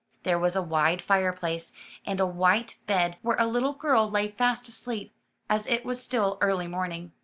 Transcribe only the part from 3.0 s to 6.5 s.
where a little girl lay fast asleep, as it was still